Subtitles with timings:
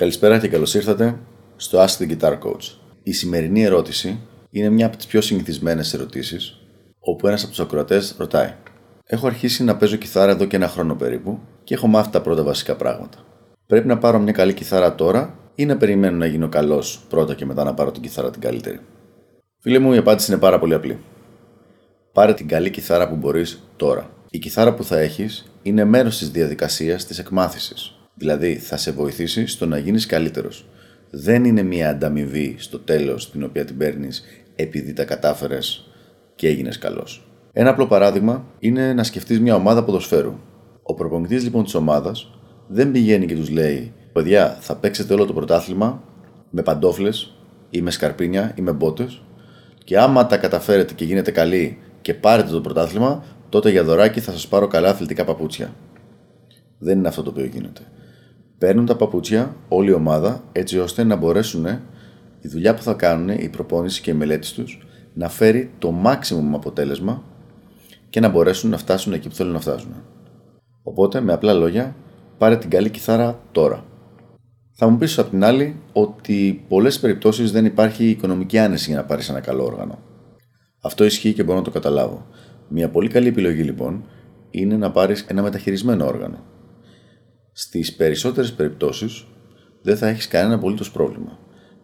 [0.00, 1.18] Καλησπέρα και καλώς ήρθατε
[1.56, 2.74] στο Ask the Guitar Coach.
[3.02, 4.18] Η σημερινή ερώτηση
[4.50, 6.58] είναι μια από τις πιο συνηθισμένες ερωτήσεις,
[6.98, 8.54] όπου ένας από τους ακροατές ρωτάει:
[9.04, 12.42] Έχω αρχίσει να παίζω κιθάρα εδώ και ένα χρόνο περίπου και έχω μάθει τα πρώτα
[12.42, 13.18] βασικά πράγματα.
[13.66, 17.46] Πρέπει να πάρω μια καλή κιθάρα τώρα ή να περιμένω να γίνω καλός πρώτα και
[17.46, 18.80] μετά να πάρω την κιθάρα την καλύτερη;
[19.58, 20.98] Φίλε μου, η απάντηση είναι πάρα πολύ απλή.
[22.12, 24.10] Πάρε την καλή κιθάρα που μπορείς τώρα.
[24.30, 27.94] Η κιθάρα που θα έχεις είναι μέρος της διαδικασίας της εκμάθησης.
[28.20, 30.66] Δηλαδή, θα σε βοηθήσει στο να γίνεις καλύτερος.
[31.10, 34.24] Δεν είναι μια ανταμοιβή στο τέλος την οποία την παίρνεις
[34.56, 35.90] επειδή τα κατάφερες
[36.34, 37.26] και έγινες καλός.
[37.52, 40.34] Ένα απλό παράδειγμα είναι να σκεφτείς μια ομάδα ποδοσφαίρου.
[40.82, 42.30] Ο προπονητής λοιπόν της ομάδας
[42.68, 46.02] δεν πηγαίνει και τους λέει: Παιδιά, θα παίξετε όλο το πρωτάθλημα
[46.50, 47.36] με παντόφλες
[47.70, 49.22] ή με σκαρπίνια ή με μπότες
[49.84, 54.32] και άμα τα καταφέρετε και γίνετε καλοί και πάρετε το πρωτάθλημα, τότε για δωράκι θα
[54.32, 55.74] σας πάρω καλά αθλητικά παπούτσια.
[56.78, 57.80] Δεν είναι αυτό το οποίο γίνεται.
[58.60, 61.66] Παίρνουν τα παπούτσια όλη η ομάδα έτσι ώστε να μπορέσουν
[62.40, 66.50] η δουλειά που θα κάνουν, η προπόνηση και η μελέτη τους να φέρει το maximum
[66.54, 67.22] αποτέλεσμα
[68.10, 69.94] και να μπορέσουν να φτάσουν εκεί που θέλουν να φτάσουν.
[70.82, 71.96] Οπότε, με απλά λόγια,
[72.38, 73.84] πάρε την καλή κιθάρα τώρα.
[74.72, 79.04] Θα μου πεις από την άλλη ότι πολλές περιπτώσεις δεν υπάρχει οικονομική άνεση για να
[79.04, 79.98] πάρεις ένα καλό όργανο.
[80.82, 82.26] Αυτό ισχύει και μπορώ να το καταλάβω.
[82.68, 84.04] Μια πολύ καλή επιλογή λοιπόν
[84.50, 86.38] είναι να πάρεις ένα μεταχειρισμένο όργανο.
[87.52, 89.26] Στις περισσότερες περιπτώσεις
[89.82, 91.38] δεν θα έχεις κανένα απολύτως πρόβλημα.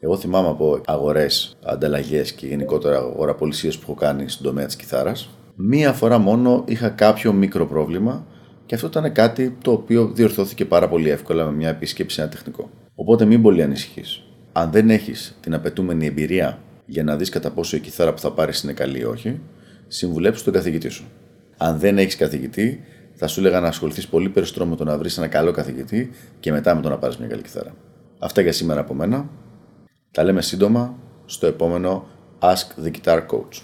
[0.00, 5.30] Εγώ θυμάμαι από αγορές, ανταλλαγές και γενικότερα αγοραπολισίες που έχω κάνει στον τομέα της κιθάρας.
[5.54, 8.26] Μία φορά μόνο είχα κάποιο μικρό πρόβλημα
[8.66, 12.30] και αυτό ήταν κάτι το οποίο διορθώθηκε πάρα πολύ εύκολα με μια επίσκεψη σε ένα
[12.30, 12.70] τεχνικό.
[12.94, 14.22] Οπότε μην πολύ ανησυχείς.
[14.52, 18.32] Αν δεν έχεις την απαιτούμενη εμπειρία για να δεις κατά πόσο η κιθάρα που θα
[18.32, 19.40] πάρεις είναι καλή ή όχι,
[19.86, 21.04] συμβουλέψου τον καθηγητή σου.
[21.56, 22.80] Αν δεν έχεις καθηγητή,
[23.22, 26.52] θα σου έλεγα να ασχοληθείς πολύ περισσότερο με το να βρεις ένα καλό καθηγητή και
[26.52, 27.74] μετά με το να πάρεις μια καλή κιθάρα.
[28.18, 29.28] Αυτά για σήμερα από μένα.
[30.10, 30.94] Τα λέμε σύντομα
[31.26, 32.06] στο επόμενο
[32.38, 33.62] Ask the Guitar Coach.